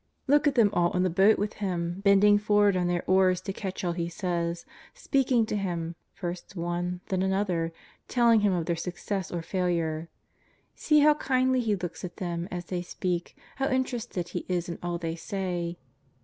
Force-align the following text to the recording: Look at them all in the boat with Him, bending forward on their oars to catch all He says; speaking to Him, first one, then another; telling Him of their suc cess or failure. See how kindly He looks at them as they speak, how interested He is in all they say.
Look 0.25 0.47
at 0.47 0.55
them 0.55 0.71
all 0.73 0.97
in 0.97 1.03
the 1.03 1.11
boat 1.11 1.37
with 1.37 1.53
Him, 1.61 1.99
bending 2.03 2.39
forward 2.39 2.75
on 2.75 2.87
their 2.87 3.03
oars 3.05 3.39
to 3.41 3.53
catch 3.53 3.83
all 3.83 3.91
He 3.91 4.09
says; 4.09 4.65
speaking 4.95 5.45
to 5.45 5.55
Him, 5.55 5.93
first 6.15 6.55
one, 6.55 7.01
then 7.09 7.21
another; 7.21 7.71
telling 8.07 8.39
Him 8.39 8.51
of 8.51 8.65
their 8.65 8.75
suc 8.75 8.97
cess 8.97 9.29
or 9.29 9.43
failure. 9.43 10.09
See 10.73 11.01
how 11.01 11.13
kindly 11.13 11.59
He 11.59 11.75
looks 11.75 12.03
at 12.03 12.17
them 12.17 12.47
as 12.49 12.65
they 12.65 12.81
speak, 12.81 13.37
how 13.57 13.69
interested 13.69 14.29
He 14.29 14.43
is 14.47 14.67
in 14.67 14.79
all 14.81 14.97
they 14.97 15.15
say. 15.15 15.77